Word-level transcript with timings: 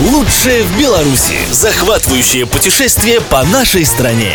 Лучшее 0.00 0.62
в 0.62 0.78
Беларуси. 0.78 1.34
Захватывающее 1.50 2.46
путешествие 2.46 3.20
по 3.20 3.42
нашей 3.42 3.84
стране. 3.84 4.32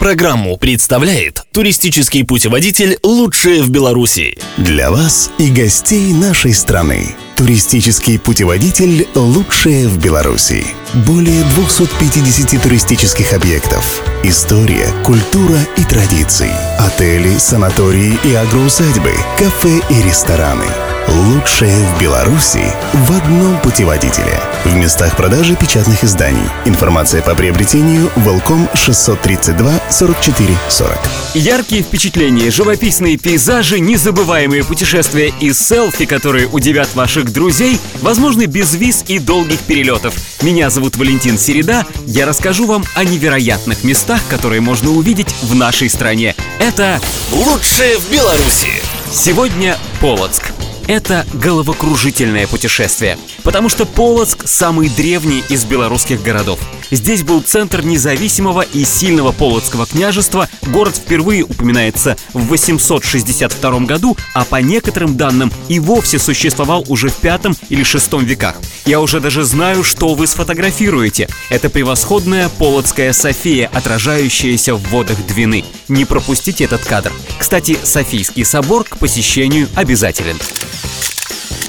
Программу 0.00 0.56
представляет 0.56 1.44
туристический 1.52 2.24
путеводитель 2.24 2.98
«Лучшее 3.04 3.62
в 3.62 3.70
Беларуси». 3.70 4.36
Для 4.56 4.90
вас 4.90 5.30
и 5.38 5.48
гостей 5.48 6.12
нашей 6.12 6.52
страны. 6.54 7.14
Туристический 7.40 8.18
путеводитель 8.18 9.08
«Лучшее 9.14 9.88
в 9.88 9.96
Беларуси». 9.96 10.62
Более 11.06 11.42
250 11.54 12.62
туристических 12.62 13.32
объектов. 13.32 14.02
История, 14.22 14.86
культура 15.06 15.58
и 15.78 15.84
традиции. 15.84 16.52
Отели, 16.78 17.38
санатории 17.38 18.18
и 18.24 18.34
агроусадьбы, 18.34 19.14
кафе 19.38 19.80
и 19.88 20.02
рестораны. 20.06 20.66
Лучшее 21.08 21.76
в 21.86 22.00
Беларуси 22.00 22.62
в 22.92 23.12
одном 23.12 23.58
путеводителе. 23.62 24.38
В 24.64 24.74
местах 24.76 25.16
продажи 25.16 25.56
печатных 25.56 26.04
изданий. 26.04 26.38
Информация 26.66 27.20
по 27.20 27.34
приобретению 27.34 28.10
Волком 28.16 28.68
632 28.74 29.80
44 29.90 30.56
40. 30.68 30.98
Яркие 31.34 31.82
впечатления, 31.82 32.50
живописные 32.50 33.16
пейзажи, 33.16 33.80
незабываемые 33.80 34.62
путешествия 34.62 35.32
и 35.40 35.52
селфи, 35.52 36.04
которые 36.04 36.46
удивят 36.46 36.94
ваших 36.94 37.29
друзей, 37.32 37.78
возможны 38.02 38.46
без 38.46 38.74
виз 38.74 39.04
и 39.08 39.18
долгих 39.18 39.60
перелетов. 39.60 40.14
Меня 40.42 40.70
зовут 40.70 40.96
Валентин 40.96 41.38
Середа. 41.38 41.86
Я 42.06 42.26
расскажу 42.26 42.66
вам 42.66 42.84
о 42.94 43.04
невероятных 43.04 43.84
местах, 43.84 44.20
которые 44.28 44.60
можно 44.60 44.90
увидеть 44.90 45.34
в 45.42 45.54
нашей 45.54 45.88
стране. 45.88 46.34
Это 46.58 47.00
Лучшее 47.32 47.98
в 47.98 48.10
Беларуси. 48.10 48.70
сегодня 49.12 49.76
Полоцк. 50.00 50.52
Это 50.86 51.24
головокружительное 51.34 52.48
путешествие, 52.48 53.16
потому 53.42 53.68
что 53.68 53.86
Полоцк– 53.86 54.42
самый 54.46 54.88
древний 54.88 55.42
из 55.48 55.64
белорусских 55.64 56.22
городов. 56.22 56.58
Здесь 56.90 57.22
был 57.22 57.40
центр 57.40 57.82
независимого 57.82 58.62
и 58.62 58.84
сильного 58.84 59.32
Полоцкого 59.32 59.86
княжества. 59.86 60.48
Город 60.66 60.96
впервые 60.96 61.44
упоминается 61.44 62.16
в 62.32 62.46
862 62.46 63.80
году, 63.80 64.16
а 64.34 64.44
по 64.44 64.56
некоторым 64.56 65.16
данным 65.16 65.52
и 65.68 65.78
вовсе 65.78 66.18
существовал 66.18 66.84
уже 66.88 67.08
в 67.08 67.16
пятом 67.16 67.56
или 67.68 67.82
шестом 67.84 68.24
веках. 68.24 68.56
Я 68.84 69.00
уже 69.00 69.20
даже 69.20 69.44
знаю, 69.44 69.84
что 69.84 70.14
вы 70.14 70.26
сфотографируете. 70.26 71.28
Это 71.48 71.70
превосходная 71.70 72.48
Полоцкая 72.48 73.12
София, 73.12 73.70
отражающаяся 73.72 74.74
в 74.74 74.82
водах 74.88 75.18
Двины. 75.26 75.64
Не 75.88 76.04
пропустите 76.04 76.64
этот 76.64 76.84
кадр. 76.84 77.12
Кстати, 77.38 77.78
Софийский 77.82 78.44
собор 78.44 78.84
к 78.84 78.98
посещению 78.98 79.68
обязателен. 79.74 80.36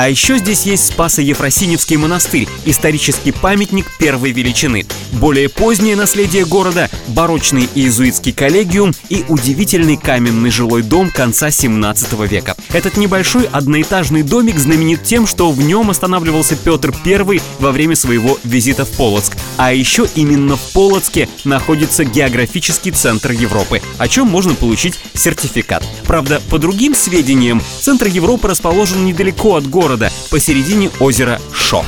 А 0.00 0.08
еще 0.08 0.38
здесь 0.38 0.62
есть 0.62 0.86
Спасо-Ефросиневский 0.92 1.96
монастырь, 1.96 2.46
исторический 2.64 3.32
памятник 3.32 3.86
первой 3.98 4.30
величины. 4.30 4.86
Более 5.10 5.48
позднее 5.48 5.96
наследие 5.96 6.44
города– 6.44 6.88
барочный 7.08 7.68
иезуитский 7.74 8.32
коллегиум 8.32 8.92
и 9.08 9.24
удивительный 9.28 9.96
каменный 9.96 10.52
жилой 10.52 10.82
дом 10.82 11.10
конца 11.10 11.50
17 11.50 12.12
века. 12.30 12.54
Этот 12.72 12.96
небольшой 12.96 13.48
одноэтажный 13.50 14.22
домик 14.22 14.60
знаменит 14.60 15.02
тем, 15.02 15.26
что 15.26 15.50
в 15.50 15.60
нем 15.60 15.90
останавливался 15.90 16.54
Петр 16.54 16.94
I 17.04 17.40
во 17.58 17.72
время 17.72 17.96
своего 17.96 18.38
визита 18.44 18.84
в 18.84 18.90
Полоцк. 18.90 19.36
А 19.56 19.72
еще 19.72 20.06
именно 20.14 20.54
в 20.54 20.72
Полоцке 20.72 21.28
находится 21.42 22.04
географический 22.04 22.92
центр 22.92 23.32
Европы, 23.32 23.82
о 23.98 24.06
чем 24.06 24.28
можно 24.28 24.54
получить 24.54 25.00
сертификат. 25.14 25.82
Правда, 26.06 26.40
по 26.50 26.60
другим 26.60 26.94
сведениям, 26.94 27.60
центр 27.80 28.06
Европы 28.06 28.46
расположен 28.46 29.04
недалеко 29.04 29.56
от 29.56 29.66
города, 29.88 30.12
посередине 30.30 30.90
озера 31.00 31.40
Шо. 31.54 31.82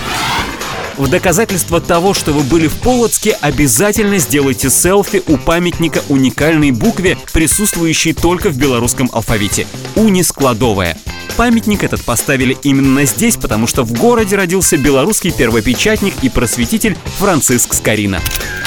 В 0.96 1.08
доказательство 1.08 1.82
того, 1.82 2.14
что 2.14 2.32
вы 2.32 2.42
были 2.42 2.66
в 2.66 2.74
Полоцке, 2.80 3.36
обязательно 3.42 4.16
сделайте 4.16 4.70
селфи 4.70 5.22
у 5.26 5.36
памятника 5.36 6.02
уникальной 6.08 6.70
букве, 6.70 7.18
присутствующей 7.34 8.14
только 8.14 8.48
в 8.48 8.56
белорусском 8.56 9.10
алфавите– 9.12 9.66
унискладовая. 9.96 10.96
Памятник 11.36 11.84
этот 11.84 12.02
поставили 12.02 12.56
именно 12.62 13.04
здесь, 13.04 13.36
потому 13.36 13.66
что 13.66 13.82
в 13.82 13.92
городе 13.92 14.36
родился 14.36 14.78
белорусский 14.78 15.30
первопечатник 15.30 16.14
и 16.22 16.30
просветитель 16.30 16.96
Франциск 17.18 17.74
Скорина. 17.74 18.20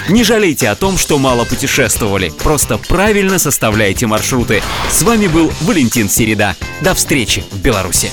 Не 0.10 0.24
жалейте 0.24 0.70
о 0.70 0.76
том, 0.76 0.98
что 0.98 1.18
мало 1.18 1.44
путешествовали, 1.46 2.32
просто 2.44 2.78
правильно 2.78 3.40
составляйте 3.40 4.06
маршруты. 4.06 4.62
С 4.90 5.02
вами 5.02 5.28
был 5.28 5.52
Валентин 5.62 6.10
Середа. 6.10 6.56
До 6.82 6.94
встречи 6.94 7.44
в 7.52 7.60
Беларуси. 7.60 8.12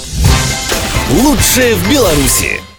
Лучшее 1.11 1.75
в 1.75 1.91
Беларуси. 1.91 2.70